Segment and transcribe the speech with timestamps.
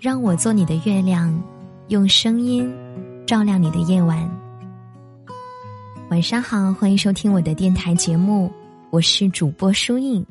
[0.00, 1.42] 让我做你的月亮，
[1.88, 2.72] 用声音
[3.26, 4.30] 照亮你的夜晚。
[6.08, 8.48] 晚上好，欢迎收听我的电台节目，
[8.90, 10.24] 我是主播舒印。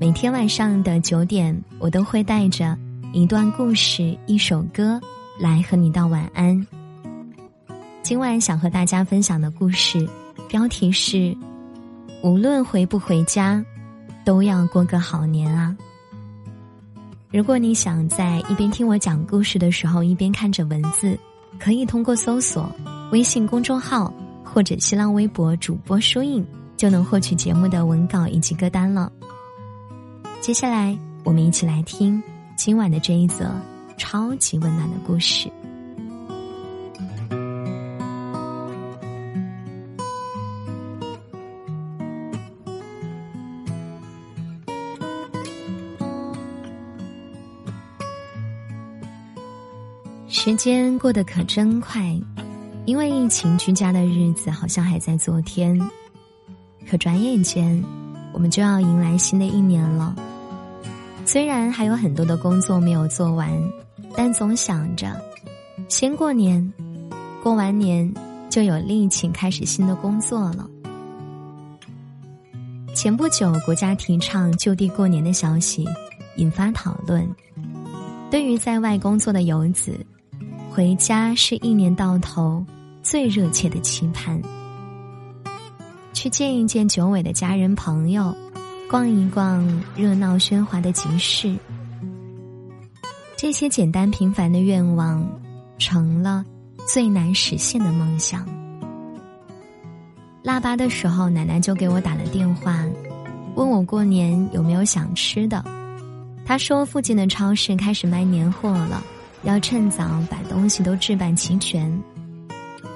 [0.00, 2.76] 每天晚上的九点，我都会带着
[3.12, 5.00] 一段故事、一首歌
[5.38, 6.66] 来和你道晚安。
[8.02, 10.04] 今晚想和大家分享的故事
[10.48, 11.32] 标题是：
[12.24, 13.64] 无论回不回家，
[14.24, 15.76] 都要过个好年啊。
[17.32, 21.18] 如果你想在一边听我讲故事的时候一边看着文字，
[21.58, 22.70] 可以通过搜索
[23.10, 24.12] 微信公众号
[24.44, 29.10] 或者新浪微博主播书印，就能获取节目的文稿以及歌单了。
[30.40, 32.22] 接下来，我们一起来听
[32.56, 33.50] 今晚的这一则
[33.98, 35.50] 超级温暖的故事。
[50.28, 52.20] 时间过得可真快，
[52.84, 55.80] 因为疫情居家的日子好像还在昨天，
[56.90, 57.82] 可转眼间，
[58.32, 60.16] 我们就要迎来新的一年了。
[61.24, 63.48] 虽然还有很多的工作没有做完，
[64.16, 65.14] 但总想着，
[65.88, 66.72] 先过年，
[67.40, 68.12] 过完年
[68.50, 70.68] 就有力气开始新的工作了。
[72.96, 75.86] 前不久，国家提倡就地过年的消息
[76.36, 77.24] 引发讨论，
[78.28, 80.04] 对于在外工作的游子。
[80.76, 82.62] 回家是一年到头
[83.02, 84.38] 最热切的期盼，
[86.12, 88.36] 去见一见久违的家人朋友，
[88.86, 89.66] 逛一逛
[89.96, 91.56] 热闹喧哗的集市，
[93.38, 95.26] 这些简单平凡的愿望，
[95.78, 96.44] 成了
[96.86, 98.46] 最难实现的梦想。
[100.42, 102.84] 腊八的时候，奶奶就给我打了电话，
[103.54, 105.64] 问我过年有没有想吃的。
[106.44, 109.02] 她说附近的超市开始卖年货了。
[109.42, 112.02] 要趁早把东西都置办齐全，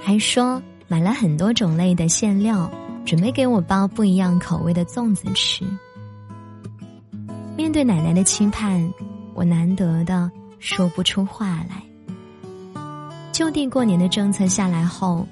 [0.02, 2.70] 还说买了很多种类的馅料，
[3.04, 5.64] 准备给我包不一样口味的粽子吃。
[7.56, 8.92] 面对奶奶的期盼，
[9.34, 11.82] 我难得的说不出话来。
[13.32, 15.26] 就地过年的政策下来后，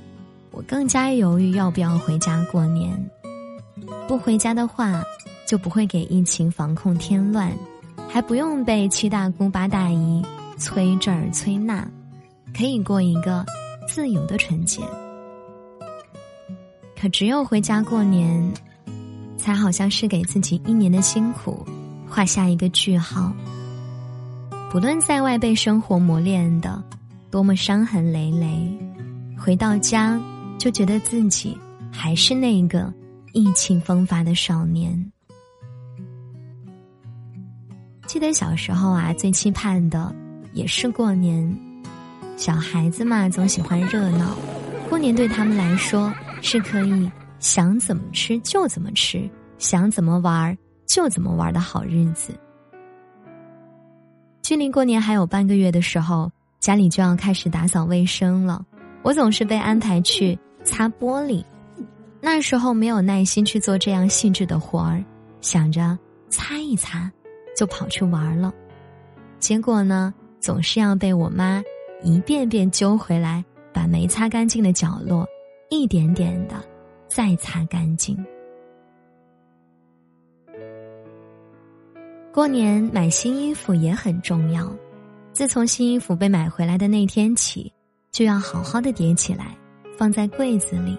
[0.50, 3.10] 我更加犹豫要不要回家过年。
[4.06, 5.02] 不回家的话，
[5.46, 7.50] 就不会给疫情防控添乱，
[8.08, 10.22] 还不用被七大姑八大姨。
[10.58, 11.88] 催这儿催那，
[12.56, 13.44] 可以过一个
[13.86, 14.82] 自由的春节。
[17.00, 18.52] 可只有回家过年，
[19.36, 21.64] 才好像是给自己一年的辛苦
[22.08, 23.32] 画下一个句号。
[24.70, 26.82] 不论在外被生活磨练的
[27.30, 28.78] 多么伤痕累累，
[29.38, 30.20] 回到家
[30.58, 31.56] 就觉得自己
[31.92, 32.92] 还是那个
[33.32, 35.12] 意气风发的少年。
[38.06, 40.14] 记得小时候啊，最期盼的。
[40.58, 41.56] 也是过年，
[42.36, 44.36] 小孩子嘛总喜欢热闹，
[44.90, 47.08] 过年对他们来说是可以
[47.38, 52.32] 想怎么吃就怎么吃，想怎么玩就怎么玩的好日子。
[54.42, 58.66] 距离过年还有半个月的时候，家里就要开始打扫卫生了，
[59.02, 61.44] 我总是被安排去擦玻璃，
[62.20, 65.04] 那时候没有耐心去做这样细致的活儿，
[65.40, 65.96] 想着
[66.28, 67.08] 擦一擦，
[67.56, 68.52] 就跑去玩了，
[69.38, 70.12] 结果呢？
[70.48, 71.62] 总是要被我妈
[72.02, 75.28] 一遍遍揪回来，把没擦干净的角落
[75.68, 76.54] 一点点的
[77.06, 78.16] 再擦干净。
[82.32, 84.74] 过年买新衣服也很重要，
[85.34, 87.70] 自从新衣服被买回来的那天起，
[88.10, 89.54] 就要好好的叠起来，
[89.98, 90.96] 放在柜子里。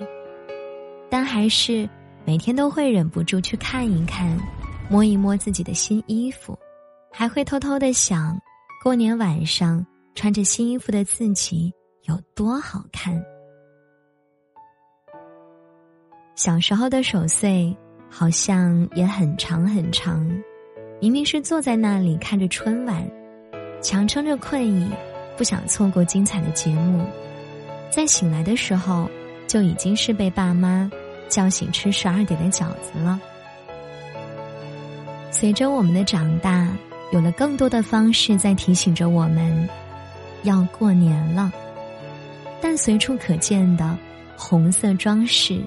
[1.10, 1.90] 但还是
[2.24, 4.40] 每天都会忍不住去看一看，
[4.92, 6.56] 摸一摸自己的新衣服，
[7.12, 8.40] 还会偷偷的想。
[8.82, 9.86] 过年晚上
[10.16, 11.70] 穿着新衣服的自己
[12.04, 13.22] 有多好看？
[16.34, 17.76] 小时候的守岁
[18.10, 20.26] 好像也很长很长，
[21.02, 23.06] 明明是坐在那里看着春晚，
[23.82, 24.90] 强撑着困意，
[25.36, 27.06] 不想错过精彩的节目，
[27.92, 29.12] 在醒来的时候
[29.46, 30.90] 就已经是被爸妈
[31.28, 33.20] 叫醒吃十二点的饺子了。
[35.32, 36.74] 随着我们的长大。
[37.12, 39.68] 有了更多的方式在提醒着我们，
[40.44, 41.52] 要过年了。
[42.62, 43.98] 但随处可见的
[44.38, 45.60] 红色装饰，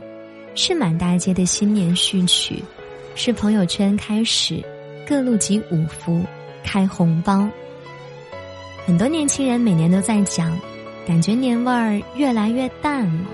[0.54, 2.62] 是满大街的新年序曲，
[3.14, 4.62] 是朋友圈开始
[5.06, 6.22] 各路集五福、
[6.62, 7.48] 开红包。
[8.86, 10.56] 很多年轻人每年都在讲，
[11.06, 13.30] 感觉年味儿越来越淡了，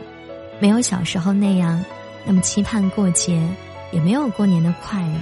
[0.60, 1.84] 没有小时候那样
[2.24, 3.42] 那么期盼过节，
[3.92, 5.20] 也没有过年的快乐，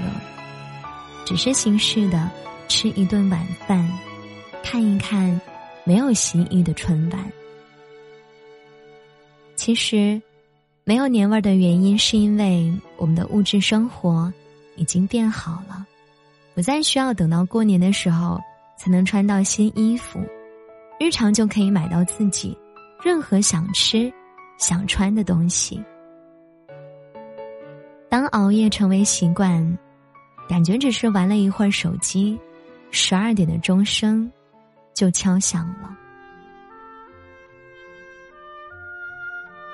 [1.25, 2.31] 只是形式的。
[2.69, 3.89] 吃一顿晚饭，
[4.63, 5.41] 看一看
[5.85, 7.33] 没有蜥蜴的春晚。
[9.55, 10.21] 其实，
[10.85, 14.33] 没有年味儿的原因，是因为我们的物质生活
[14.77, 15.87] 已经变好了，
[16.55, 18.41] 不再需要等到过年的时候
[18.77, 20.21] 才能穿到新衣服，
[21.01, 22.57] 日常就可以买到自己
[23.03, 24.13] 任何想吃、
[24.59, 25.83] 想穿的东西。
[28.09, 29.79] 当熬夜成为习惯，
[30.49, 32.39] 感觉只是玩了一会儿手机，
[32.91, 34.31] 十二点的钟声
[34.95, 35.97] 就敲响了。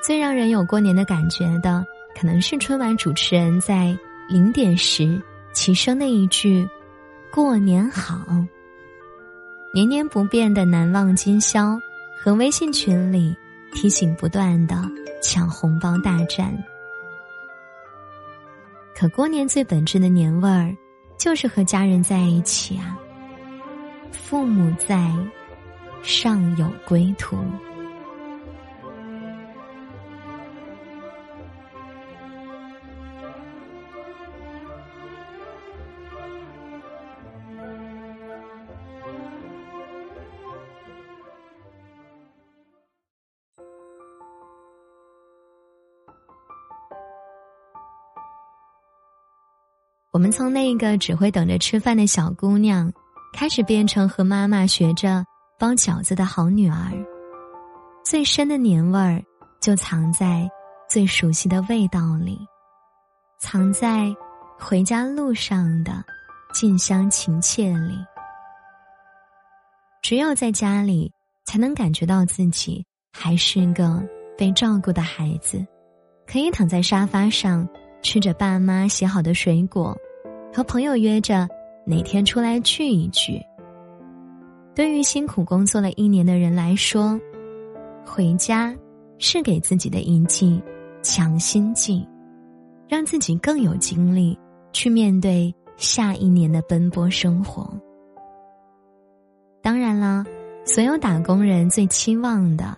[0.02, 1.84] 最让人有过年的感觉的，
[2.18, 3.96] 可能是春晚主持人在
[4.28, 5.22] 零点时
[5.52, 6.68] 齐声的一句
[7.30, 8.26] “过年好”，
[9.72, 11.78] 年年不变的难忘今宵
[12.18, 13.36] 和微信群里
[13.72, 14.76] 提醒不断的
[15.22, 16.52] 抢红包大战。
[18.92, 20.76] 可过年最本质的年味儿，
[21.16, 22.98] 就是和家人在一起啊。
[24.12, 25.10] 父母在，
[26.02, 27.36] 上有归途。
[50.10, 52.92] 我们从那个只会等着吃饭的小姑娘，
[53.32, 55.24] 开始变成和妈妈学着
[55.58, 56.92] 包饺子的好女儿。
[58.04, 59.22] 最深的年味儿，
[59.60, 60.48] 就藏在
[60.88, 62.38] 最熟悉的味道里，
[63.40, 64.14] 藏在
[64.58, 66.04] 回家路上的
[66.52, 67.98] 近乡情怯里。
[70.02, 71.10] 只有在家里，
[71.44, 74.02] 才能感觉到自己还是个
[74.36, 75.64] 被照顾的孩子，
[76.26, 77.68] 可以躺在沙发上。
[78.04, 79.96] 吃着爸妈洗好的水果，
[80.52, 81.48] 和朋友约着
[81.84, 83.40] 哪天出来聚一聚。
[84.74, 87.20] 对于辛苦工作了一年的人来说，
[88.04, 88.74] 回家
[89.18, 90.62] 是给自己的一剂
[91.02, 92.06] 强心剂，
[92.88, 94.38] 让自己更有精力
[94.72, 97.72] 去面对下一年的奔波生活。
[99.60, 100.24] 当然了，
[100.64, 102.76] 所有打工人最期望的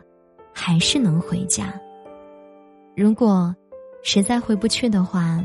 [0.53, 1.73] 还是能回家。
[2.97, 3.55] 如果。
[4.07, 5.43] 实在回不去的话，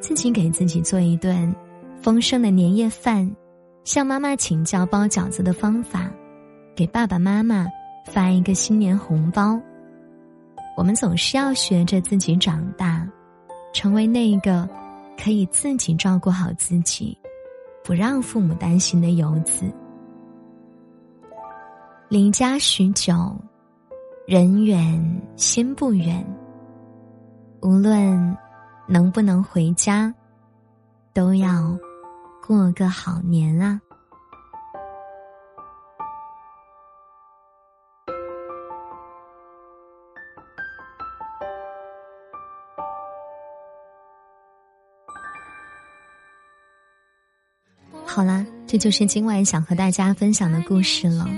[0.00, 1.52] 自己给自己做一顿
[2.00, 3.30] 丰盛的年夜饭，
[3.84, 6.08] 向妈妈请教包饺子的方法，
[6.74, 7.66] 给爸爸妈妈
[8.06, 9.60] 发一个新年红包。
[10.76, 13.06] 我们总是要学着自己长大，
[13.72, 14.68] 成为那个
[15.22, 17.18] 可以自己照顾好自己，
[17.82, 19.64] 不让父母担心的游子。
[22.08, 23.36] 离家许久，
[24.24, 26.24] 人远心不远。
[27.60, 28.36] 无论
[28.86, 30.14] 能不能回家，
[31.12, 31.76] 都要
[32.48, 33.78] 过个好年啊！
[48.06, 51.28] 好啦，这就是今晚想和大家分享的故事了。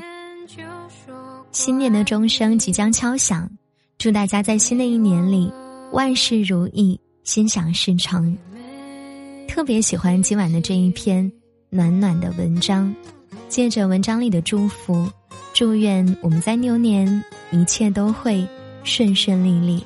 [1.51, 3.51] 新年的钟声即将敲响，
[3.99, 5.53] 祝大家在新的一年里。
[5.91, 8.39] 万事如意，心想事成。
[9.51, 11.31] 特别喜欢今晚的这一篇
[11.71, 12.95] 暖暖的文章，
[13.49, 15.11] 借着文章里的祝福，
[15.53, 18.47] 祝愿我们在牛年一切都会
[18.85, 19.85] 顺顺利利，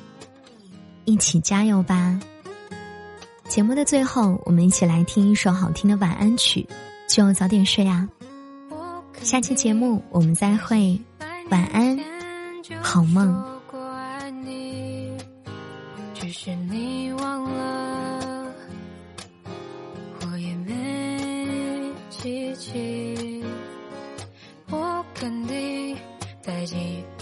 [1.05, 2.17] 一起加油吧！
[3.47, 6.65] 节目的最后，我们一起来听一首好听的晚安曲，
[7.07, 8.07] 就早点睡啊！
[9.23, 10.97] 下期节目我们再会，
[11.49, 11.99] 晚安，
[12.83, 13.43] 好梦。
[16.13, 16.94] 只是你
[22.65, 23.43] 记起。
[24.71, 25.95] 我肯定
[26.41, 27.14] 在几百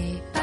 [0.00, 0.39] bye.